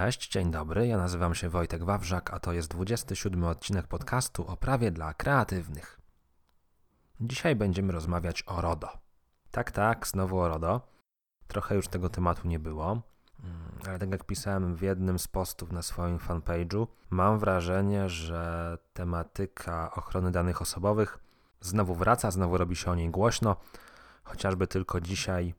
Cześć, 0.00 0.28
dzień 0.28 0.50
dobry. 0.50 0.86
Ja 0.86 0.96
nazywam 0.96 1.34
się 1.34 1.48
Wojtek 1.48 1.84
Wawrzak, 1.84 2.34
a 2.34 2.40
to 2.40 2.52
jest 2.52 2.70
27 2.70 3.44
odcinek 3.44 3.86
podcastu 3.86 4.46
o 4.46 4.56
prawie 4.56 4.90
dla 4.90 5.14
kreatywnych. 5.14 6.00
Dzisiaj 7.20 7.56
będziemy 7.56 7.92
rozmawiać 7.92 8.44
o 8.46 8.60
RODO. 8.60 8.88
Tak, 9.50 9.70
tak, 9.70 10.06
znowu 10.06 10.38
o 10.38 10.48
RODO. 10.48 10.80
Trochę 11.48 11.74
już 11.74 11.88
tego 11.88 12.08
tematu 12.08 12.48
nie 12.48 12.58
było, 12.58 12.90
mm, 12.90 13.02
ale 13.88 13.98
tak 13.98 14.10
jak 14.10 14.24
pisałem 14.24 14.76
w 14.76 14.82
jednym 14.82 15.18
z 15.18 15.28
postów 15.28 15.72
na 15.72 15.82
swoim 15.82 16.18
fanpage'u, 16.18 16.86
mam 17.10 17.38
wrażenie, 17.38 18.08
że 18.08 18.78
tematyka 18.92 19.90
ochrony 19.94 20.30
danych 20.30 20.62
osobowych 20.62 21.18
znowu 21.60 21.94
wraca, 21.94 22.30
znowu 22.30 22.58
robi 22.58 22.76
się 22.76 22.90
o 22.90 22.94
niej 22.94 23.10
głośno, 23.10 23.56
chociażby 24.24 24.66
tylko 24.66 25.00
dzisiaj 25.00 25.54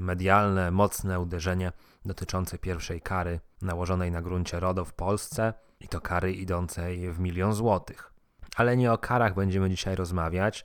medialne, 0.00 0.70
mocne 0.70 1.20
uderzenie 1.20 1.72
dotyczące 2.04 2.58
pierwszej 2.58 3.00
kary 3.00 3.40
nałożonej 3.62 4.10
na 4.10 4.22
gruncie 4.22 4.60
RODO 4.60 4.84
w 4.84 4.92
Polsce 4.92 5.54
i 5.80 5.88
to 5.88 6.00
kary 6.00 6.32
idącej 6.32 7.12
w 7.12 7.20
milion 7.20 7.52
złotych. 7.52 8.12
Ale 8.56 8.76
nie 8.76 8.92
o 8.92 8.98
karach 8.98 9.34
będziemy 9.34 9.70
dzisiaj 9.70 9.96
rozmawiać, 9.96 10.64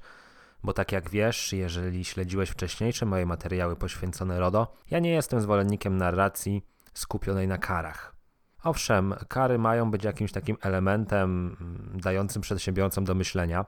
bo 0.64 0.74
tak 0.74 0.92
jak 0.92 1.10
wiesz, 1.10 1.54
jeżeli 1.54 2.06
śledziłeś 2.06 2.50
wcześniejsze 2.50 3.06
moje 3.06 3.26
materiały 3.26 3.76
poświęcone 3.76 4.40
RODO, 4.40 4.74
ja 4.92 5.00
nie 5.00 5.12
jestem 5.12 5.42
zwolennikiem 5.42 5.98
narracji 5.98 6.66
skupionej 6.94 7.48
na 7.48 7.58
karach. 7.58 8.16
Owszem, 8.64 9.16
kary 9.28 9.60
mają 9.60 9.92
być 9.92 10.04
jakimś 10.04 10.32
takim 10.32 10.58
elementem 10.62 11.56
mm, 11.62 12.00
dającym 12.02 12.42
przedsiębiorcom 12.42 13.06
do 13.06 13.16
myślenia, 13.16 13.66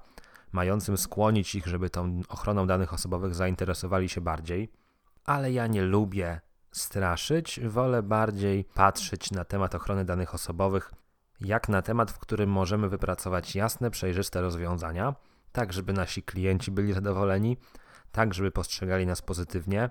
mającym 0.52 0.98
skłonić 0.98 1.56
ich, 1.56 1.68
żeby 1.68 1.90
tą 1.90 2.22
ochroną 2.30 2.68
danych 2.68 2.94
osobowych 2.94 3.36
zainteresowali 3.36 4.10
się 4.10 4.22
bardziej, 4.22 4.72
ale 5.26 5.52
ja 5.52 5.68
nie 5.68 5.82
lubię 5.82 6.42
straszyć, 6.72 7.60
wolę 7.60 8.04
bardziej 8.04 8.66
patrzeć 8.74 9.32
na 9.32 9.46
temat 9.46 9.76
ochrony 9.76 10.06
danych 10.06 10.34
osobowych 10.34 10.92
jak 11.42 11.70
na 11.70 11.82
temat, 11.82 12.12
w 12.12 12.20
którym 12.20 12.50
możemy 12.50 12.90
wypracować 12.90 13.56
jasne, 13.56 13.92
przejrzyste 13.92 14.42
rozwiązania, 14.42 15.16
tak 15.52 15.74
żeby 15.74 15.94
nasi 15.94 16.24
klienci 16.24 16.72
byli 16.72 16.94
zadowoleni, 16.94 17.58
tak 18.12 18.34
żeby 18.34 18.52
postrzegali 18.52 19.06
nas 19.06 19.22
pozytywnie, 19.22 19.90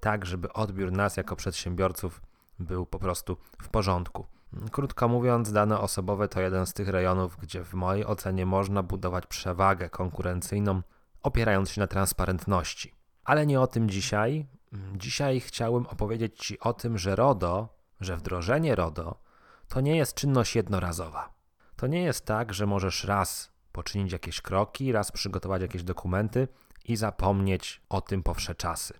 tak 0.00 0.26
żeby 0.26 0.52
odbiór 0.52 0.92
nas 0.92 1.16
jako 1.16 1.36
przedsiębiorców 1.36 2.22
był 2.58 2.86
po 2.86 2.98
prostu 2.98 3.36
w 3.62 3.68
porządku. 3.68 4.26
Krótko 4.72 5.08
mówiąc, 5.08 5.52
dane 5.52 5.80
osobowe 5.80 6.28
to 6.28 6.40
jeden 6.40 6.66
z 6.66 6.72
tych 6.72 6.88
rejonów, 6.88 7.36
gdzie 7.36 7.64
w 7.64 7.74
mojej 7.74 8.06
ocenie 8.06 8.46
można 8.46 8.82
budować 8.82 9.26
przewagę 9.26 9.90
konkurencyjną, 9.90 10.82
opierając 11.22 11.70
się 11.70 11.80
na 11.80 11.86
transparentności. 11.86 12.94
Ale 13.24 13.46
nie 13.46 13.60
o 13.60 13.66
tym 13.66 13.90
dzisiaj. 13.90 14.46
Dzisiaj 14.94 15.40
chciałbym 15.40 15.86
opowiedzieć 15.86 16.38
Ci 16.38 16.60
o 16.60 16.72
tym, 16.72 16.98
że 16.98 17.16
RODO, 17.16 17.68
że 18.00 18.16
wdrożenie 18.16 18.74
RODO 18.74 19.22
to 19.68 19.80
nie 19.80 19.96
jest 19.96 20.14
czynność 20.14 20.56
jednorazowa. 20.56 21.32
To 21.76 21.86
nie 21.86 22.02
jest 22.02 22.26
tak, 22.26 22.54
że 22.54 22.66
możesz 22.66 23.04
raz 23.04 23.52
poczynić 23.72 24.12
jakieś 24.12 24.40
kroki, 24.40 24.92
raz 24.92 25.12
przygotować 25.12 25.62
jakieś 25.62 25.82
dokumenty 25.82 26.48
i 26.84 26.96
zapomnieć 26.96 27.82
o 27.88 28.00
tym 28.00 28.22
po 28.22 28.34
wsze 28.34 28.54
czasy. 28.54 28.94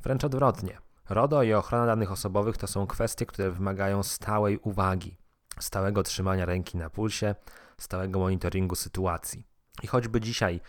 Wręcz 0.00 0.24
odwrotnie. 0.24 0.78
RODO 1.08 1.42
i 1.42 1.52
ochrona 1.52 1.86
danych 1.86 2.12
osobowych 2.12 2.56
to 2.56 2.66
są 2.66 2.86
kwestie, 2.86 3.26
które 3.26 3.50
wymagają 3.50 4.02
stałej 4.02 4.58
uwagi, 4.58 5.16
stałego 5.60 6.02
trzymania 6.02 6.44
ręki 6.44 6.78
na 6.78 6.90
pulsie, 6.90 7.34
stałego 7.78 8.18
monitoringu 8.18 8.74
sytuacji. 8.74 9.46
I 9.82 9.86
choćby 9.86 10.20
dzisiaj 10.20 10.60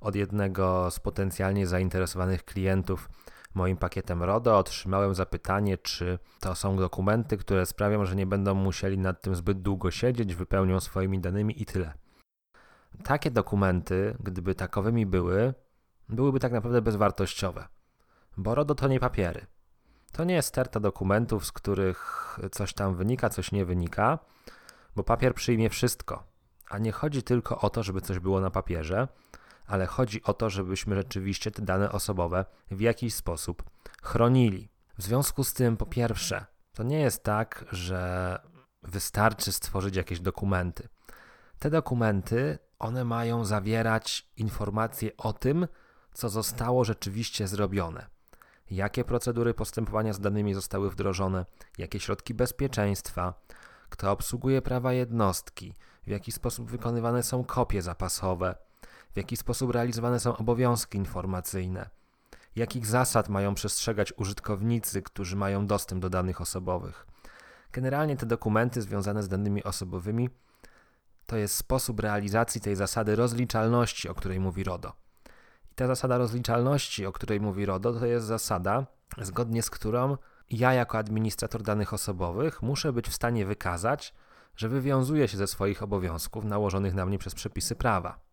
od 0.00 0.14
jednego 0.14 0.90
z 0.90 1.00
potencjalnie 1.00 1.66
zainteresowanych 1.66 2.44
klientów 2.44 3.10
moim 3.54 3.76
pakietem 3.76 4.22
RODO 4.22 4.58
otrzymałem 4.58 5.14
zapytanie, 5.14 5.78
czy 5.78 6.18
to 6.40 6.54
są 6.54 6.76
dokumenty, 6.76 7.36
które 7.36 7.66
sprawią, 7.66 8.04
że 8.04 8.16
nie 8.16 8.26
będą 8.26 8.54
musieli 8.54 8.98
nad 8.98 9.22
tym 9.22 9.34
zbyt 9.34 9.62
długo 9.62 9.90
siedzieć, 9.90 10.34
wypełnią 10.34 10.80
swoimi 10.80 11.20
danymi 11.20 11.62
i 11.62 11.66
tyle. 11.66 11.94
Takie 13.04 13.30
dokumenty, 13.30 14.16
gdyby 14.20 14.54
takowymi 14.54 15.06
były, 15.06 15.54
byłyby 16.08 16.40
tak 16.40 16.52
naprawdę 16.52 16.82
bezwartościowe, 16.82 17.68
bo 18.36 18.54
RODO 18.54 18.74
to 18.74 18.88
nie 18.88 19.00
papiery. 19.00 19.46
To 20.12 20.24
nie 20.24 20.34
jest 20.34 20.48
sterta 20.48 20.80
dokumentów, 20.80 21.46
z 21.46 21.52
których 21.52 22.38
coś 22.52 22.74
tam 22.74 22.94
wynika, 22.94 23.28
coś 23.28 23.52
nie 23.52 23.64
wynika, 23.64 24.18
bo 24.96 25.04
papier 25.04 25.34
przyjmie 25.34 25.70
wszystko. 25.70 26.24
A 26.70 26.78
nie 26.78 26.92
chodzi 26.92 27.22
tylko 27.22 27.60
o 27.60 27.70
to, 27.70 27.82
żeby 27.82 28.00
coś 28.00 28.18
było 28.18 28.40
na 28.40 28.50
papierze, 28.50 29.08
ale 29.70 29.86
chodzi 29.86 30.22
o 30.22 30.34
to, 30.34 30.50
żebyśmy 30.50 30.96
rzeczywiście 30.96 31.50
te 31.50 31.62
dane 31.62 31.92
osobowe 31.92 32.44
w 32.70 32.80
jakiś 32.80 33.14
sposób 33.14 33.62
chronili. 34.02 34.68
W 34.98 35.02
związku 35.02 35.44
z 35.44 35.52
tym, 35.52 35.76
po 35.76 35.86
pierwsze, 35.86 36.46
to 36.72 36.82
nie 36.82 37.00
jest 37.00 37.22
tak, 37.22 37.64
że 37.72 38.38
wystarczy 38.82 39.52
stworzyć 39.52 39.96
jakieś 39.96 40.20
dokumenty. 40.20 40.88
Te 41.58 41.70
dokumenty, 41.70 42.58
one 42.78 43.04
mają 43.04 43.44
zawierać 43.44 44.28
informacje 44.36 45.16
o 45.16 45.32
tym, 45.32 45.68
co 46.14 46.28
zostało 46.28 46.84
rzeczywiście 46.84 47.48
zrobione. 47.48 48.06
Jakie 48.70 49.04
procedury 49.04 49.54
postępowania 49.54 50.12
z 50.12 50.20
danymi 50.20 50.54
zostały 50.54 50.90
wdrożone, 50.90 51.46
jakie 51.78 52.00
środki 52.00 52.34
bezpieczeństwa, 52.34 53.34
kto 53.88 54.12
obsługuje 54.12 54.62
prawa 54.62 54.92
jednostki, 54.92 55.74
w 56.06 56.08
jaki 56.08 56.32
sposób 56.32 56.70
wykonywane 56.70 57.22
są 57.22 57.44
kopie 57.44 57.82
zapasowe, 57.82 58.54
w 59.12 59.16
jaki 59.16 59.36
sposób 59.36 59.70
realizowane 59.70 60.20
są 60.20 60.36
obowiązki 60.36 60.98
informacyjne, 60.98 61.90
jakich 62.56 62.86
zasad 62.86 63.28
mają 63.28 63.54
przestrzegać 63.54 64.12
użytkownicy, 64.16 65.02
którzy 65.02 65.36
mają 65.36 65.66
dostęp 65.66 66.02
do 66.02 66.10
danych 66.10 66.40
osobowych. 66.40 67.06
Generalnie 67.72 68.16
te 68.16 68.26
dokumenty 68.26 68.82
związane 68.82 69.22
z 69.22 69.28
danymi 69.28 69.64
osobowymi 69.64 70.30
to 71.26 71.36
jest 71.36 71.56
sposób 71.56 72.00
realizacji 72.00 72.60
tej 72.60 72.76
zasady 72.76 73.16
rozliczalności, 73.16 74.08
o 74.08 74.14
której 74.14 74.40
mówi 74.40 74.64
RODO. 74.64 74.92
I 75.72 75.74
ta 75.74 75.86
zasada 75.86 76.18
rozliczalności, 76.18 77.06
o 77.06 77.12
której 77.12 77.40
mówi 77.40 77.66
RODO, 77.66 77.92
to 77.92 78.06
jest 78.06 78.26
zasada, 78.26 78.86
zgodnie 79.18 79.62
z 79.62 79.70
którą 79.70 80.16
ja, 80.50 80.72
jako 80.72 80.98
administrator 80.98 81.62
danych 81.62 81.94
osobowych, 81.94 82.62
muszę 82.62 82.92
być 82.92 83.08
w 83.08 83.14
stanie 83.14 83.46
wykazać, 83.46 84.14
że 84.56 84.68
wywiązuję 84.68 85.28
się 85.28 85.36
ze 85.36 85.46
swoich 85.46 85.82
obowiązków 85.82 86.44
nałożonych 86.44 86.94
na 86.94 87.06
mnie 87.06 87.18
przez 87.18 87.34
przepisy 87.34 87.76
prawa. 87.76 88.29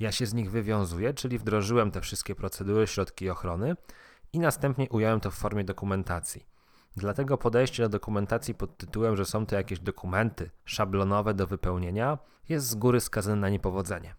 Ja 0.00 0.12
się 0.12 0.26
z 0.26 0.34
nich 0.34 0.50
wywiązuję, 0.50 1.14
czyli 1.14 1.38
wdrożyłem 1.38 1.90
te 1.90 2.00
wszystkie 2.00 2.34
procedury, 2.34 2.86
środki 2.86 3.30
ochrony 3.30 3.76
i 4.32 4.38
następnie 4.38 4.88
ująłem 4.90 5.20
to 5.20 5.30
w 5.30 5.34
formie 5.34 5.64
dokumentacji. 5.64 6.46
Dlatego 6.96 7.38
podejście 7.38 7.82
do 7.82 7.88
dokumentacji 7.88 8.54
pod 8.54 8.76
tytułem, 8.76 9.16
że 9.16 9.24
są 9.24 9.46
to 9.46 9.56
jakieś 9.56 9.80
dokumenty 9.80 10.50
szablonowe 10.64 11.34
do 11.34 11.46
wypełnienia, 11.46 12.18
jest 12.48 12.66
z 12.66 12.74
góry 12.74 13.00
skazane 13.00 13.36
na 13.36 13.48
niepowodzenie. 13.48 14.14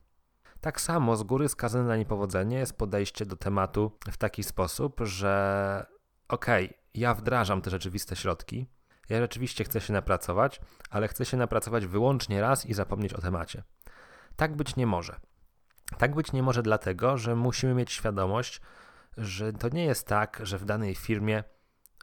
Tak 0.62 0.82
samo 0.82 1.16
z 1.16 1.24
góry 1.24 1.50
skazane 1.50 1.88
na 1.88 1.98
niepowodzenie 1.98 2.58
jest 2.58 2.78
podejście 2.78 3.26
do 3.26 3.36
tematu 3.36 3.92
w 4.12 4.18
taki 4.18 4.44
sposób, 4.44 5.02
że 5.04 5.86
okej, 6.28 6.66
okay, 6.66 6.78
ja 6.94 7.14
wdrażam 7.14 7.62
te 7.62 7.70
rzeczywiste 7.70 8.16
środki, 8.16 8.68
ja 9.10 9.20
rzeczywiście 9.20 9.64
chcę 9.64 9.82
się 9.82 9.94
napracować, 9.94 10.62
ale 10.90 11.08
chcę 11.08 11.26
się 11.26 11.38
napracować 11.38 11.86
wyłącznie 11.86 12.42
raz 12.42 12.66
i 12.66 12.74
zapomnieć 12.74 13.14
o 13.14 13.22
temacie. 13.22 13.64
Tak 14.36 14.56
być 14.56 14.76
nie 14.76 14.88
może. 14.88 15.20
Tak 15.98 16.16
być 16.16 16.32
nie 16.32 16.44
może 16.44 16.64
dlatego, 16.64 17.18
że 17.18 17.36
musimy 17.36 17.74
mieć 17.74 17.92
świadomość, 17.92 18.62
że 19.18 19.54
to 19.54 19.70
nie 19.70 19.86
jest 19.86 20.08
tak, 20.08 20.40
że 20.44 20.58
w 20.58 20.66
danej 20.66 20.96
firmie 20.96 21.44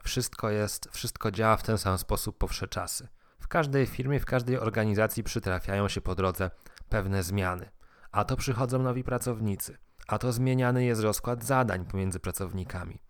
wszystko 0.03 0.50
jest, 0.50 0.89
wszystko 0.93 1.31
działa 1.31 1.56
w 1.56 1.62
ten 1.62 1.78
sam 1.78 1.99
sposób 1.99 2.39
po 2.39 2.49
wsze 2.49 2.69
czasy. 2.69 3.09
W 3.39 3.49
każdej 3.49 3.87
firmie, 3.87 4.21
w 4.21 4.27
każdej 4.27 4.59
organizacji 4.59 5.23
przytrafiają 5.23 5.89
się 5.89 6.00
po 6.00 6.15
drodze 6.15 6.50
pewne 6.89 7.23
zmiany. 7.23 7.71
A 8.12 8.25
to 8.25 8.37
przychodzą 8.37 8.78
nowi 8.78 9.05
pracownicy, 9.05 9.78
a 10.06 10.19
to 10.19 10.33
zmieniany 10.33 10.84
jest 10.84 11.03
rozkład 11.03 11.44
zadań 11.44 11.84
pomiędzy 11.84 12.21
pracownikami, 12.21 13.03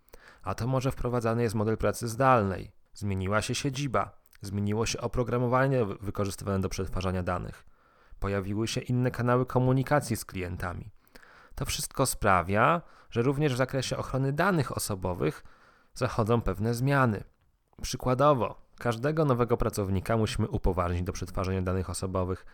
a 0.43 0.55
to 0.55 0.67
może 0.67 0.93
wprowadzany 0.93 1.43
jest 1.43 1.55
model 1.55 1.77
pracy 1.77 2.09
zdalnej, 2.09 2.73
zmieniła 2.95 3.43
się 3.43 3.55
siedziba, 3.55 4.19
zmieniło 4.41 4.87
się 4.87 5.01
oprogramowanie 5.01 5.85
wykorzystywane 5.85 6.61
do 6.61 6.69
przetwarzania 6.69 7.23
danych 7.23 7.65
pojawiły 8.25 8.69
się 8.69 8.81
inne 8.81 9.11
kanały 9.11 9.47
komunikacji 9.47 10.17
z 10.17 10.25
klientami. 10.25 10.91
To 11.55 11.65
wszystko 11.65 12.07
sprawia, 12.07 12.83
że 13.11 13.23
również 13.23 13.55
w 13.55 13.57
zakresie 13.57 13.97
ochrony 13.97 14.33
danych 14.33 14.77
osobowych 14.77 15.45
zachodzą 15.95 16.41
pewne 16.41 16.75
zmiany. 16.75 17.25
Przykładowo, 17.83 18.63
każdego 18.79 19.25
nowego 19.25 19.57
pracownika 19.57 20.17
musimy 20.17 20.49
upoważnić 20.49 21.03
do 21.03 21.13
przetwarzania 21.13 21.63
danych 21.63 21.91
osobowych, 21.91 22.47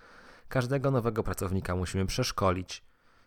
każdego 0.49 0.90
nowego 0.90 1.22
pracownika 1.22 1.76
musimy 1.76 2.06
przeszkolić. 2.06 2.84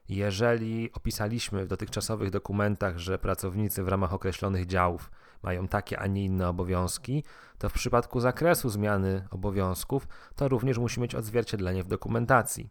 Jeżeli 0.10 0.94
opisaliśmy 0.94 1.66
w 1.66 1.68
dotychczasowych 1.68 2.30
dokumentach, 2.30 2.98
że 2.98 3.18
pracownicy 3.20 3.84
w 3.84 3.88
ramach 3.88 4.14
określonych 4.14 4.66
działów 4.66 5.12
mają 5.44 5.68
takie, 5.68 6.00
a 6.00 6.08
nie 6.08 6.26
inne 6.26 6.50
obowiązki, 6.50 7.24
to 7.58 7.70
w 7.70 7.74
przypadku 7.74 8.20
zakresu 8.20 8.70
zmiany 8.70 9.28
obowiązków 9.32 10.08
to 10.36 10.48
również 10.48 10.78
musi 10.78 11.02
mieć 11.02 11.16
odzwierciedlenie 11.16 11.84
w 11.84 11.88
dokumentacji. 11.88 12.70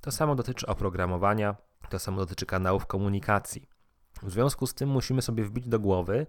To 0.00 0.10
samo 0.10 0.34
dotyczy 0.34 0.66
oprogramowania, 0.66 1.56
to 1.88 1.98
samo 1.98 2.18
dotyczy 2.18 2.46
kanałów 2.46 2.86
komunikacji. 2.86 3.68
W 4.22 4.30
związku 4.30 4.66
z 4.66 4.74
tym 4.74 4.88
musimy 4.88 5.22
sobie 5.22 5.44
wbić 5.44 5.68
do 5.68 5.80
głowy, 5.80 6.26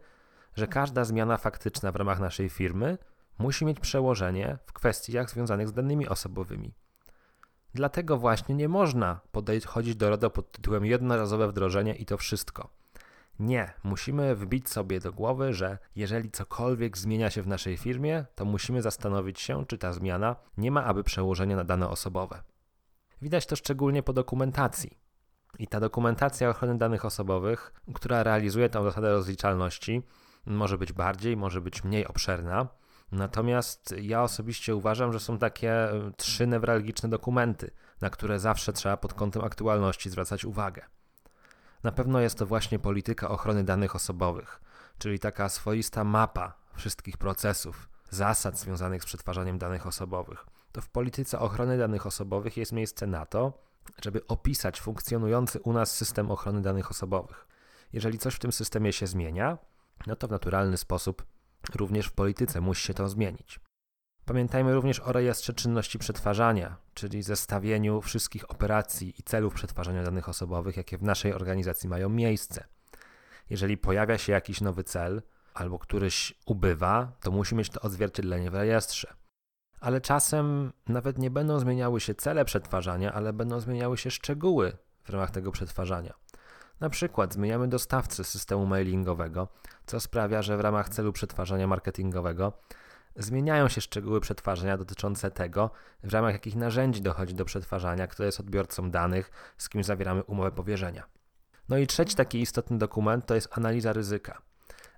że 0.56 0.68
każda 0.68 1.04
zmiana 1.04 1.38
faktyczna 1.38 1.92
w 1.92 1.96
ramach 1.96 2.20
naszej 2.20 2.50
firmy 2.50 2.98
musi 3.38 3.66
mieć 3.66 3.80
przełożenie 3.80 4.58
w 4.66 4.74
kwestiach 4.74 5.30
związanych 5.30 5.68
z 5.68 5.74
danymi 5.74 6.08
osobowymi. 6.08 6.74
Dlatego 7.74 8.18
właśnie 8.18 8.56
nie 8.56 8.70
można 8.70 9.20
podchodzić 9.32 9.96
do 9.96 10.10
RODO 10.10 10.30
pod 10.30 10.52
tytułem 10.52 10.86
jednorazowe 10.86 11.48
wdrożenie 11.48 11.96
i 11.96 12.06
to 12.06 12.18
wszystko. 12.18 12.81
Nie, 13.40 13.74
musimy 13.84 14.36
wbić 14.36 14.70
sobie 14.70 15.00
do 15.00 15.14
głowy, 15.14 15.54
że 15.54 15.78
jeżeli 15.96 16.32
cokolwiek 16.32 16.98
zmienia 16.98 17.30
się 17.30 17.42
w 17.42 17.48
naszej 17.48 17.78
firmie, 17.78 18.26
to 18.36 18.46
musimy 18.46 18.82
zastanowić 18.82 19.40
się, 19.40 19.66
czy 19.66 19.78
ta 19.78 19.94
zmiana 19.94 20.36
nie 20.58 20.72
ma 20.72 20.84
aby 20.84 21.04
przełożenia 21.04 21.56
na 21.56 21.64
dane 21.64 21.90
osobowe. 21.90 22.44
Widać 23.22 23.46
to 23.46 23.56
szczególnie 23.56 24.04
po 24.04 24.14
dokumentacji. 24.14 24.98
I 25.60 25.68
ta 25.68 25.80
dokumentacja 25.80 26.50
ochrony 26.50 26.78
danych 26.78 27.06
osobowych, 27.06 27.74
która 27.94 28.24
realizuje 28.24 28.70
tę 28.70 28.84
zasadę 28.84 29.12
rozliczalności, 29.12 30.02
może 30.46 30.78
być 30.78 30.94
bardziej, 30.94 31.38
może 31.38 31.62
być 31.62 31.84
mniej 31.84 32.08
obszerna. 32.08 32.68
Natomiast 33.12 33.96
ja 34.02 34.24
osobiście 34.24 34.76
uważam, 34.76 35.14
że 35.14 35.20
są 35.20 35.38
takie 35.38 35.72
e, 35.72 36.12
trzy 36.18 36.48
newralgiczne 36.48 37.10
dokumenty, 37.10 37.72
na 38.02 38.10
które 38.10 38.40
zawsze 38.40 38.74
trzeba 38.74 38.98
pod 38.98 39.14
kątem 39.14 39.44
aktualności 39.44 40.10
zwracać 40.10 40.46
uwagę. 40.46 40.82
Na 41.84 41.92
pewno 41.92 42.20
jest 42.20 42.38
to 42.38 42.46
właśnie 42.46 42.80
polityka 42.80 43.30
ochrony 43.30 43.64
danych 43.64 43.96
osobowych, 43.96 44.62
czyli 44.98 45.20
taka 45.20 45.50
swoista 45.50 46.04
mapa 46.04 46.54
wszystkich 46.76 47.18
procesów, 47.18 47.90
zasad 48.10 48.60
związanych 48.60 49.04
z 49.04 49.06
przetwarzaniem 49.06 49.58
danych 49.58 49.88
osobowych. 49.88 50.46
To 50.72 50.82
w 50.82 50.90
polityce 50.90 51.40
ochrony 51.40 51.78
danych 51.78 52.08
osobowych 52.08 52.58
jest 52.58 52.72
miejsce 52.72 53.08
na 53.08 53.26
to, 53.26 53.54
żeby 54.04 54.28
opisać 54.28 54.82
funkcjonujący 54.82 55.60
u 55.60 55.74
nas 55.74 55.96
system 55.96 56.32
ochrony 56.32 56.62
danych 56.62 56.92
osobowych. 56.92 57.48
Jeżeli 57.94 58.18
coś 58.18 58.36
w 58.36 58.40
tym 58.40 58.52
systemie 58.52 58.94
się 58.94 59.08
zmienia, 59.08 59.58
no 60.08 60.16
to 60.16 60.28
w 60.28 60.32
naturalny 60.32 60.78
sposób 60.78 61.26
również 61.76 62.08
w 62.08 62.12
polityce 62.12 62.62
musi 62.62 62.88
się 62.88 62.94
to 62.94 63.10
zmienić. 63.10 63.60
Pamiętajmy 64.32 64.74
również 64.74 65.00
o 65.00 65.12
rejestrze 65.12 65.54
czynności 65.54 66.00
przetwarzania, 66.00 66.78
czyli 66.94 67.24
zestawieniu 67.24 68.02
wszystkich 68.02 68.52
operacji 68.52 69.14
i 69.20 69.24
celów 69.24 69.54
przetwarzania 69.54 70.04
danych 70.04 70.30
osobowych, 70.30 70.78
jakie 70.78 70.98
w 70.98 71.04
naszej 71.04 71.34
organizacji 71.34 71.90
mają 71.90 72.10
miejsce. 72.10 72.64
Jeżeli 73.50 73.78
pojawia 73.78 74.18
się 74.18 74.32
jakiś 74.32 74.62
nowy 74.62 74.84
cel 74.84 75.22
albo 75.54 75.80
któryś 75.80 76.34
ubywa, 76.46 77.12
to 77.22 77.32
musi 77.32 77.56
mieć 77.56 77.70
to 77.70 77.82
odzwierciedlenie 77.82 78.52
w 78.52 78.56
rejestrze. 78.56 79.14
Ale 79.80 80.02
czasem 80.02 80.74
nawet 80.88 81.18
nie 81.18 81.30
będą 81.32 81.60
zmieniały 81.60 82.00
się 82.00 82.16
cele 82.16 82.46
przetwarzania, 82.46 83.14
ale 83.14 83.34
będą 83.34 83.60
zmieniały 83.60 83.98
się 83.98 84.12
szczegóły 84.12 84.78
w 85.04 85.10
ramach 85.10 85.32
tego 85.32 85.52
przetwarzania. 85.52 86.14
Na 86.80 86.90
przykład 86.90 87.34
zmieniamy 87.34 87.68
dostawcę 87.68 88.24
systemu 88.24 88.66
mailingowego, 88.66 89.48
co 89.86 90.00
sprawia, 90.00 90.42
że 90.42 90.58
w 90.58 90.62
ramach 90.62 90.90
celu 90.90 91.14
przetwarzania 91.14 91.68
marketingowego 91.68 92.54
zmieniają 93.16 93.70
się 93.70 93.82
szczegóły 93.82 94.22
przetwarzania 94.22 94.78
dotyczące 94.78 95.32
tego, 95.32 95.72
w 96.04 96.14
ramach 96.14 96.34
jakich 96.34 96.56
narzędzi 96.56 97.02
dochodzi 97.02 97.34
do 97.34 97.46
przetwarzania, 97.46 98.08
kto 98.08 98.24
jest 98.24 98.40
odbiorcą 98.40 98.92
danych, 98.92 99.32
z 99.58 99.70
kim 99.70 99.84
zawieramy 99.84 100.24
umowę 100.24 100.52
powierzenia. 100.52 101.04
No 101.70 101.78
i 101.78 101.88
trzeci 101.88 102.16
taki 102.16 102.42
istotny 102.42 102.78
dokument 102.78 103.26
to 103.26 103.36
jest 103.36 103.58
analiza 103.58 103.94
ryzyka. 103.94 104.42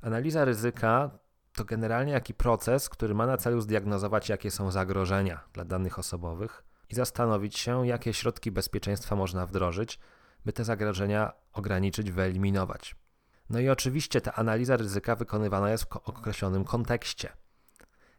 Analiza 0.02 0.46
ryzyka 0.46 1.12
to 1.56 1.66
generalnie 1.66 2.14
taki 2.14 2.34
proces, 2.34 2.90
który 2.90 3.14
ma 3.14 3.26
na 3.26 3.38
celu 3.38 3.62
zdiagnozować, 3.62 4.30
jakie 4.30 4.52
są 4.52 4.72
zagrożenia 4.72 5.44
dla 5.54 5.66
danych 5.66 6.00
osobowych 6.00 6.64
i 6.90 6.96
zastanowić 6.96 7.60
się, 7.60 7.88
jakie 7.88 8.14
środki 8.14 8.52
bezpieczeństwa 8.52 9.16
można 9.16 9.46
wdrożyć, 9.46 10.00
by 10.46 10.54
te 10.54 10.64
zagrożenia 10.64 11.34
ograniczyć, 11.54 12.12
wyeliminować. 12.12 12.96
No 13.50 13.60
i 13.60 13.70
oczywiście 13.70 14.22
ta 14.22 14.34
analiza 14.34 14.78
ryzyka 14.78 15.16
wykonywana 15.16 15.72
jest 15.72 15.84
w 15.84 15.98
określonym 15.98 16.64
kontekście. 16.64 17.30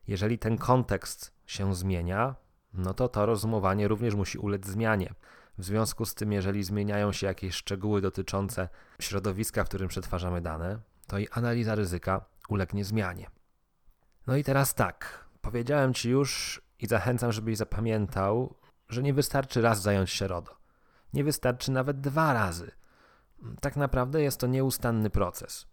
Jeżeli 0.09 0.39
ten 0.39 0.59
kontekst 0.59 1.35
się 1.47 1.75
zmienia, 1.75 2.35
no 2.75 2.95
to 2.95 3.09
to 3.09 3.27
rozumowanie 3.27 3.89
również 3.89 4.15
musi 4.15 4.39
ulec 4.39 4.67
zmianie. 4.67 5.15
W 5.59 5.65
związku 5.65 6.05
z 6.05 6.15
tym, 6.15 6.33
jeżeli 6.33 6.65
zmieniają 6.65 7.13
się 7.13 7.27
jakieś 7.27 7.55
szczegóły 7.55 8.01
dotyczące 8.01 8.69
środowiska, 9.01 9.65
w 9.65 9.69
którym 9.69 9.89
przetwarzamy 9.89 10.41
dane, 10.41 10.79
to 11.07 11.19
i 11.19 11.29
analiza 11.29 11.75
ryzyka 11.75 12.25
ulegnie 12.49 12.85
zmianie. 12.85 13.31
No 14.27 14.37
i 14.37 14.45
teraz 14.45 14.75
tak, 14.75 15.25
powiedziałem 15.41 15.95
Ci 15.95 16.11
już 16.11 16.63
i 16.79 16.87
zachęcam, 16.87 17.33
żebyś 17.33 17.57
zapamiętał, 17.57 18.55
że 18.89 19.03
nie 19.03 19.15
wystarczy 19.15 19.63
raz 19.63 19.83
zająć 19.83 20.11
się 20.11 20.29
RODO. 20.29 20.57
Nie 21.13 21.25
wystarczy 21.25 21.73
nawet 21.73 22.01
dwa 22.01 22.33
razy. 22.33 22.71
Tak 23.61 23.77
naprawdę 23.77 24.23
jest 24.23 24.41
to 24.41 24.47
nieustanny 24.47 25.11
proces. 25.11 25.67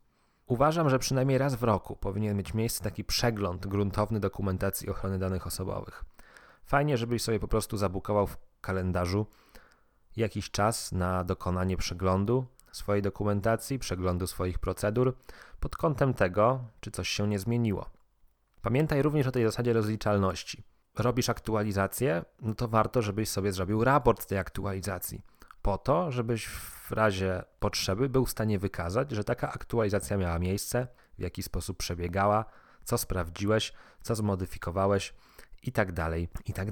Uważam, 0.48 0.90
że 0.90 1.00
przynajmniej 1.00 1.38
raz 1.38 1.56
w 1.56 1.64
roku 1.64 1.96
powinien 1.96 2.38
mieć 2.38 2.54
miejsce 2.54 2.84
taki 2.84 3.04
przegląd 3.04 3.68
gruntowny 3.68 4.20
dokumentacji 4.20 4.90
ochrony 4.90 5.20
danych 5.20 5.48
osobowych. 5.48 6.06
Fajnie, 6.66 6.98
żebyś 6.98 7.22
sobie 7.22 7.40
po 7.40 7.48
prostu 7.48 7.78
zabukował 7.78 8.28
w 8.28 8.38
kalendarzu 8.62 9.26
jakiś 10.16 10.52
czas 10.52 10.92
na 10.92 11.24
dokonanie 11.24 11.78
przeglądu 11.78 12.46
swojej 12.72 13.02
dokumentacji, 13.02 13.80
przeglądu 13.80 14.28
swoich 14.28 14.60
procedur 14.60 15.16
pod 15.60 15.78
kątem 15.78 16.14
tego, 16.14 16.60
czy 16.80 16.92
coś 16.92 17.10
się 17.10 17.28
nie 17.28 17.40
zmieniło. 17.40 17.90
Pamiętaj 18.62 19.02
również 19.02 19.28
o 19.28 19.32
tej 19.32 19.46
zasadzie 19.46 19.74
rozliczalności. 19.74 20.64
Robisz 20.98 21.30
aktualizację, 21.30 22.26
no 22.42 22.56
to 22.56 22.68
warto, 22.68 23.02
żebyś 23.02 23.30
sobie 23.30 23.52
zrobił 23.52 23.84
raport 23.84 24.26
tej 24.26 24.38
aktualizacji 24.38 25.22
po 25.62 25.78
to, 25.78 26.12
żebyś 26.12 26.46
w 26.46 26.81
razie 26.94 27.44
potrzeby 27.60 28.10
był 28.10 28.26
w 28.26 28.32
stanie 28.32 28.60
wykazać, 28.60 29.12
że 29.12 29.24
taka 29.24 29.52
aktualizacja 29.54 30.18
miała 30.18 30.40
miejsce, 30.40 30.88
w 31.18 31.22
jaki 31.22 31.44
sposób 31.44 31.78
przebiegała, 31.78 32.46
co 32.84 32.98
sprawdziłeś, 32.98 33.74
co 34.02 34.16
zmodyfikowałeś 34.16 35.14
i 35.64 35.72
tak 35.72 35.92
dalej, 35.92 36.30
i 36.46 36.54
tak. 36.54 36.72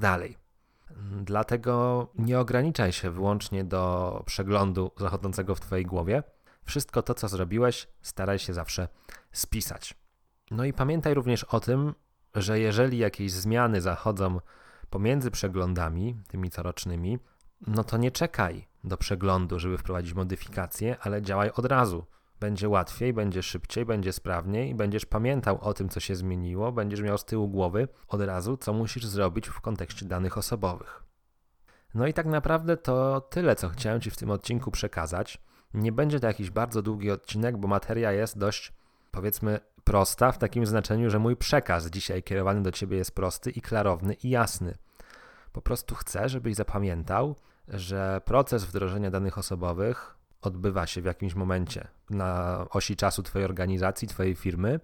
Dlatego 1.21 2.07
nie 2.15 2.39
ograniczaj 2.39 2.91
się 2.91 3.09
wyłącznie 3.09 3.63
do 3.63 4.23
przeglądu 4.25 4.91
zachodzącego 4.97 5.55
w 5.55 5.59
Twojej 5.59 5.85
głowie. 5.85 6.23
Wszystko 6.65 7.01
to, 7.01 7.13
co 7.13 7.27
zrobiłeś, 7.27 7.87
staraj 8.01 8.39
się 8.39 8.53
zawsze 8.53 8.87
spisać. 9.31 9.93
No 10.51 10.65
i 10.65 10.73
pamiętaj 10.73 11.13
również 11.13 11.43
o 11.43 11.59
tym, 11.59 11.93
że 12.35 12.59
jeżeli 12.59 12.97
jakieś 12.97 13.31
zmiany 13.31 13.81
zachodzą 13.81 14.39
pomiędzy 14.89 15.31
przeglądami, 15.31 16.15
tymi 16.27 16.49
corocznymi, 16.49 17.19
no 17.67 17.83
to 17.83 17.97
nie 17.97 18.11
czekaj 18.11 18.67
do 18.83 18.97
przeglądu, 18.97 19.59
żeby 19.59 19.77
wprowadzić 19.77 20.13
modyfikacje, 20.13 20.95
ale 21.01 21.21
działaj 21.21 21.51
od 21.51 21.65
razu. 21.65 22.05
Będzie 22.39 22.69
łatwiej, 22.69 23.13
będzie 23.13 23.43
szybciej, 23.43 23.85
będzie 23.85 24.13
sprawniej 24.13 24.75
będziesz 24.75 25.05
pamiętał 25.05 25.59
o 25.61 25.73
tym, 25.73 25.89
co 25.89 25.99
się 25.99 26.15
zmieniło, 26.15 26.71
będziesz 26.71 27.01
miał 27.01 27.17
z 27.17 27.25
tyłu 27.25 27.47
głowy 27.47 27.87
od 28.07 28.21
razu, 28.21 28.57
co 28.57 28.73
musisz 28.73 29.05
zrobić 29.05 29.47
w 29.47 29.61
kontekście 29.61 30.05
danych 30.05 30.37
osobowych. 30.37 31.03
No 31.93 32.07
i 32.07 32.13
tak 32.13 32.25
naprawdę 32.25 32.77
to 32.77 33.21
tyle, 33.21 33.55
co 33.55 33.69
chciałem 33.69 34.01
Ci 34.01 34.11
w 34.11 34.17
tym 34.17 34.31
odcinku 34.31 34.71
przekazać. 34.71 35.41
Nie 35.73 35.91
będzie 35.91 36.19
to 36.19 36.27
jakiś 36.27 36.49
bardzo 36.49 36.81
długi 36.81 37.11
odcinek, 37.11 37.57
bo 37.57 37.67
materia 37.67 38.11
jest 38.11 38.37
dość, 38.37 38.73
powiedzmy, 39.11 39.59
prosta 39.83 40.31
w 40.31 40.37
takim 40.37 40.65
znaczeniu, 40.65 41.09
że 41.09 41.19
mój 41.19 41.35
przekaz 41.35 41.89
dzisiaj 41.89 42.23
kierowany 42.23 42.61
do 42.61 42.71
Ciebie 42.71 42.97
jest 42.97 43.15
prosty 43.15 43.51
i 43.51 43.61
klarowny 43.61 44.13
i 44.13 44.29
jasny. 44.29 44.77
Po 45.51 45.61
prostu 45.61 45.95
chcę, 45.95 46.29
żebyś 46.29 46.55
zapamiętał, 46.55 47.35
że 47.69 48.21
proces 48.25 48.63
wdrożenia 48.65 49.11
danych 49.11 49.37
osobowych 49.37 50.15
odbywa 50.41 50.87
się 50.87 51.01
w 51.01 51.05
jakimś 51.05 51.35
momencie 51.35 51.87
na 52.09 52.65
osi 52.69 52.95
czasu 52.95 53.23
Twojej 53.23 53.45
organizacji, 53.45 54.07
Twojej 54.07 54.35
firmy, 54.35 54.79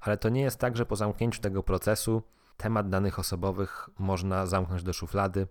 ale 0.00 0.16
to 0.16 0.28
nie 0.28 0.40
jest 0.42 0.58
tak, 0.58 0.76
że 0.76 0.86
po 0.86 0.96
zamknięciu 0.96 1.40
tego 1.40 1.62
procesu 1.62 2.22
temat 2.56 2.88
danych 2.88 3.18
osobowych 3.18 3.90
można 3.98 4.46
zamknąć 4.46 4.82
do 4.82 4.92
szuflady 4.92 5.46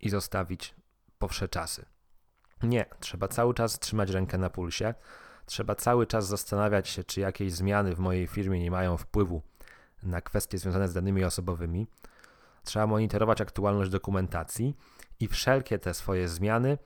i 0.00 0.10
zostawić 0.10 0.74
po 1.18 1.28
czasy. 1.28 1.84
Nie, 2.62 2.86
trzeba 3.00 3.28
cały 3.28 3.54
czas 3.54 3.78
trzymać 3.78 4.10
rękę 4.10 4.38
na 4.38 4.50
pulsie, 4.50 4.94
trzeba 5.46 5.74
cały 5.74 6.06
czas 6.06 6.26
zastanawiać 6.26 6.88
się, 6.88 7.04
czy 7.04 7.20
jakieś 7.20 7.52
zmiany 7.52 7.94
w 7.94 7.98
mojej 7.98 8.26
firmie 8.26 8.60
nie 8.60 8.70
mają 8.70 8.96
wpływu 8.96 9.42
na 10.02 10.20
kwestie 10.20 10.58
związane 10.58 10.88
z 10.88 10.94
danymi 10.94 11.24
osobowymi. 11.24 11.86
Trzeba 12.64 12.86
monitorować 12.86 13.40
aktualność 13.40 13.90
dokumentacji 13.90 14.76
i 15.22 15.28
wszelkie 15.28 15.78
te 15.78 15.94
swoje 15.94 16.28
zmiany 16.28 16.78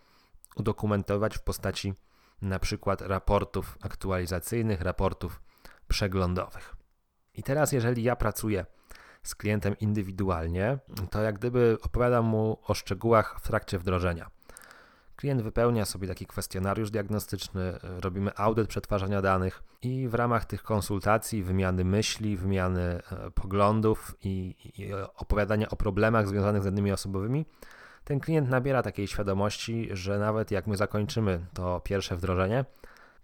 udokumentować 0.56 1.38
w 1.38 1.42
postaci 1.42 1.94
na 2.42 2.58
przykład 2.58 3.00
raportów 3.00 3.78
aktualizacyjnych, 3.80 4.80
raportów 4.80 5.42
przeglądowych. 5.88 6.76
I 7.34 7.42
teraz, 7.42 7.72
jeżeli 7.72 8.02
ja 8.02 8.16
pracuję 8.16 8.66
z 9.22 9.34
klientem 9.34 9.78
indywidualnie, 9.78 10.78
to 11.10 11.22
jak 11.22 11.38
gdyby 11.38 11.78
opowiadam 11.82 12.24
mu 12.24 12.58
o 12.66 12.74
szczegółach 12.74 13.40
w 13.40 13.46
trakcie 13.46 13.78
wdrożenia. 13.78 14.30
Klient 15.16 15.42
wypełnia 15.42 15.84
sobie 15.84 16.08
taki 16.08 16.26
kwestionariusz 16.26 16.90
diagnostyczny, 16.90 17.78
robimy 17.82 18.30
audyt 18.36 18.68
przetwarzania 18.68 19.22
danych 19.22 19.62
i 19.82 20.08
w 20.08 20.14
ramach 20.14 20.44
tych 20.44 20.62
konsultacji, 20.62 21.42
wymiany 21.42 21.84
myśli, 21.84 22.36
wymiany 22.36 22.82
e, 22.82 23.30
poglądów 23.30 24.16
i, 24.22 24.54
i 24.78 24.92
opowiadania 24.94 25.68
o 25.68 25.76
problemach 25.76 26.28
związanych 26.28 26.62
z 26.62 26.64
danymi 26.64 26.92
osobowymi, 26.92 27.46
ten 28.06 28.20
klient 28.20 28.48
nabiera 28.48 28.82
takiej 28.82 29.06
świadomości, 29.06 29.88
że 29.92 30.18
nawet 30.18 30.50
jak 30.50 30.66
my 30.66 30.76
zakończymy 30.76 31.46
to 31.54 31.80
pierwsze 31.80 32.16
wdrożenie, 32.16 32.64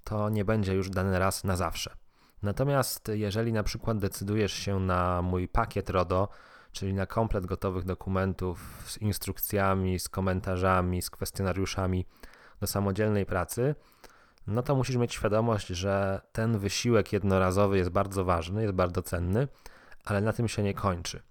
to 0.04 0.28
nie 0.28 0.44
będzie 0.44 0.74
już 0.74 0.90
dany 0.90 1.18
raz 1.18 1.44
na 1.44 1.56
zawsze. 1.56 1.96
Natomiast 2.42 3.08
jeżeli 3.14 3.52
na 3.52 3.62
przykład 3.62 3.98
decydujesz 3.98 4.52
się 4.52 4.80
na 4.80 5.22
mój 5.22 5.48
pakiet 5.48 5.90
RODO, 5.90 6.28
czyli 6.72 6.94
na 6.94 7.06
komplet 7.06 7.46
gotowych 7.46 7.84
dokumentów 7.84 8.82
z 8.86 8.98
instrukcjami, 8.98 9.98
z 9.98 10.08
komentarzami, 10.08 11.02
z 11.02 11.10
kwestionariuszami 11.10 12.06
do 12.60 12.66
samodzielnej 12.66 13.26
pracy, 13.26 13.74
no 14.46 14.62
to 14.62 14.74
musisz 14.74 14.96
mieć 14.96 15.14
świadomość, 15.14 15.66
że 15.66 16.20
ten 16.32 16.58
wysiłek 16.58 17.12
jednorazowy 17.12 17.78
jest 17.78 17.90
bardzo 17.90 18.24
ważny, 18.24 18.62
jest 18.62 18.74
bardzo 18.74 19.02
cenny, 19.02 19.48
ale 20.04 20.20
na 20.20 20.32
tym 20.32 20.48
się 20.48 20.62
nie 20.62 20.74
kończy. 20.74 21.22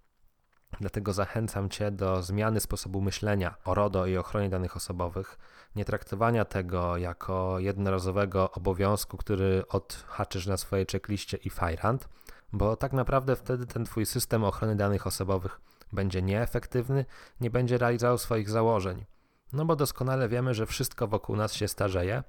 Dlatego 0.79 1.13
zachęcam 1.13 1.69
Cię 1.69 1.91
do 1.91 2.23
zmiany 2.23 2.59
sposobu 2.59 3.01
myślenia 3.01 3.55
o 3.65 3.73
RODO 3.73 4.05
i 4.05 4.17
ochronie 4.17 4.49
danych 4.49 4.75
osobowych, 4.75 5.37
nie 5.75 5.85
traktowania 5.85 6.45
tego 6.45 6.97
jako 6.97 7.59
jednorazowego 7.59 8.51
obowiązku, 8.51 9.17
który 9.17 9.63
odhaczysz 9.67 10.47
na 10.47 10.57
swojej 10.57 10.85
checkliście 10.91 11.37
i 11.37 11.49
fajrant, 11.49 12.09
bo 12.53 12.75
tak 12.75 12.93
naprawdę 12.93 13.35
wtedy 13.35 13.65
ten 13.65 13.85
Twój 13.85 14.05
system 14.05 14.43
ochrony 14.43 14.75
danych 14.75 15.07
osobowych 15.07 15.61
będzie 15.93 16.21
nieefektywny, 16.21 17.05
nie 17.41 17.49
będzie 17.49 17.77
realizował 17.77 18.17
swoich 18.17 18.49
założeń. 18.49 19.05
No 19.53 19.65
bo 19.65 19.75
doskonale 19.75 20.29
wiemy, 20.29 20.53
że 20.53 20.65
wszystko 20.65 21.07
wokół 21.07 21.35
nas 21.35 21.53
się 21.53 21.67
starzeje 21.67 22.23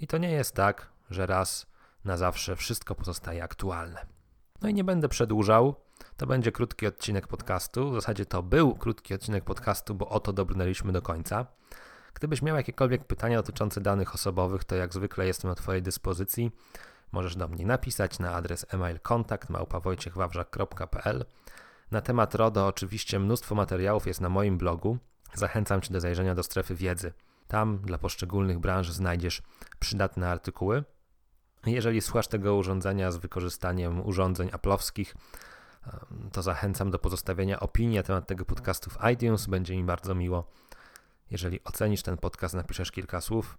i 0.00 0.06
to 0.06 0.18
nie 0.18 0.30
jest 0.30 0.54
tak, 0.54 0.88
że 1.10 1.26
raz 1.26 1.66
na 2.04 2.16
zawsze 2.16 2.56
wszystko 2.56 2.94
pozostaje 2.94 3.44
aktualne. 3.44 4.06
No 4.64 4.70
i 4.70 4.74
nie 4.74 4.84
będę 4.84 5.08
przedłużał. 5.08 5.74
To 6.16 6.26
będzie 6.26 6.52
krótki 6.52 6.86
odcinek 6.86 7.26
podcastu. 7.26 7.90
W 7.90 7.94
zasadzie 7.94 8.26
to 8.26 8.42
był 8.42 8.74
krótki 8.74 9.14
odcinek 9.14 9.44
podcastu, 9.44 9.94
bo 9.94 10.08
oto 10.08 10.32
dobrnęliśmy 10.32 10.92
do 10.92 11.02
końca. 11.02 11.46
Gdybyś 12.14 12.42
miał 12.42 12.56
jakiekolwiek 12.56 13.04
pytania 13.04 13.36
dotyczące 13.36 13.80
danych 13.80 14.14
osobowych, 14.14 14.64
to 14.64 14.76
jak 14.76 14.94
zwykle 14.94 15.26
jestem 15.26 15.48
na 15.48 15.54
Twojej 15.54 15.82
dyspozycji. 15.82 16.52
Możesz 17.12 17.36
do 17.36 17.48
mnie 17.48 17.66
napisać 17.66 18.18
na 18.18 18.32
adres 18.32 18.66
e-mail 18.74 19.00
kontakt. 19.00 19.48
Na 21.90 22.00
temat 22.00 22.34
RODO 22.34 22.66
oczywiście 22.66 23.18
mnóstwo 23.18 23.54
materiałów 23.54 24.06
jest 24.06 24.20
na 24.20 24.28
moim 24.28 24.58
blogu. 24.58 24.98
Zachęcam 25.34 25.80
Cię 25.80 25.92
do 25.92 26.00
zajrzenia 26.00 26.34
do 26.34 26.42
strefy 26.42 26.74
wiedzy. 26.74 27.12
Tam 27.48 27.78
dla 27.78 27.98
poszczególnych 27.98 28.58
branż 28.58 28.90
znajdziesz 28.90 29.42
przydatne 29.78 30.30
artykuły. 30.30 30.84
Jeżeli 31.66 32.00
słuchasz 32.00 32.28
tego 32.28 32.56
urządzenia 32.56 33.10
z 33.10 33.16
wykorzystaniem 33.16 34.06
urządzeń 34.06 34.50
aplowskich, 34.52 35.14
to 36.32 36.42
zachęcam 36.42 36.90
do 36.90 36.98
pozostawienia 36.98 37.60
opinii 37.60 37.96
na 37.96 38.02
temat 38.02 38.26
tego 38.26 38.44
podcastu 38.44 38.90
w 38.90 38.98
iTunes. 39.12 39.46
Będzie 39.46 39.76
mi 39.76 39.84
bardzo 39.84 40.14
miło. 40.14 40.50
Jeżeli 41.30 41.64
ocenisz 41.64 42.02
ten 42.02 42.16
podcast, 42.16 42.54
napiszesz 42.54 42.90
kilka 42.90 43.20
słów. 43.20 43.58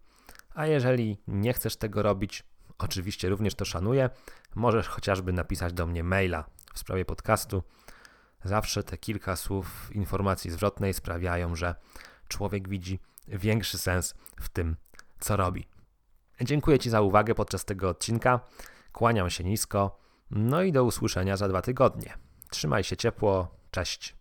A 0.54 0.66
jeżeli 0.66 1.18
nie 1.28 1.54
chcesz 1.54 1.76
tego 1.76 2.04
robić, 2.04 2.44
oczywiście 2.78 3.30
również 3.30 3.56
to 3.56 3.66
szanuję, 3.66 4.10
możesz 4.56 4.88
chociażby 4.88 5.34
napisać 5.34 5.74
do 5.74 5.86
mnie 5.86 6.04
maila 6.04 6.46
w 6.74 6.80
sprawie 6.80 7.06
podcastu. 7.06 7.64
Zawsze 8.44 8.84
te 8.84 8.98
kilka 8.98 9.36
słów 9.36 9.96
informacji 9.96 10.52
zwrotnej 10.52 10.94
sprawiają, 10.94 11.56
że 11.56 11.76
człowiek 12.28 12.70
widzi 12.70 13.00
większy 13.28 13.78
sens 13.78 14.16
w 14.40 14.50
tym, 14.50 14.76
co 15.20 15.38
robi. 15.38 15.68
Dziękuję 16.42 16.80
Ci 16.80 16.90
za 16.90 17.02
uwagę 17.02 17.36
podczas 17.36 17.66
tego 17.66 17.90
odcinka. 17.90 18.40
Kłaniam 18.92 19.30
się 19.30 19.44
nisko. 19.44 20.00
No 20.32 20.62
i 20.62 20.72
do 20.72 20.84
usłyszenia 20.84 21.38
za 21.38 21.48
dwa 21.48 21.62
tygodnie. 21.62 22.14
Trzymaj 22.50 22.84
się 22.84 22.98
ciepło. 22.98 23.48
Cześć. 23.72 24.16